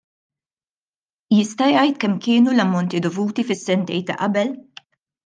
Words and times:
Jista' 1.35 1.67
jgħid 1.73 1.99
kemm 2.03 2.15
kienu 2.29 2.55
l-ammonti 2.55 3.03
dovuti 3.09 3.47
fis-sentejn 3.51 4.09
ta' 4.09 4.17
qabel? 4.23 4.53